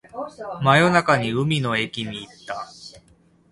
[0.63, 2.65] 真夜中に海の駅に行った